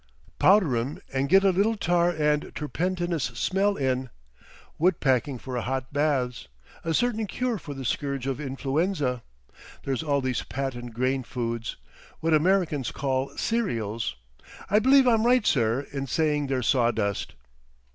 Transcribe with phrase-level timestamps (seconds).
[0.39, 7.27] Powder'em and get a little tar and turpentinous smell in,—wood packing for hot baths—a Certain
[7.27, 9.21] Cure for the scourge of Influenza!
[9.83, 14.15] There's all these patent grain foods,—what Americans call cereals.
[14.71, 17.35] I believe I'm right, sir, in saying they're sawdust."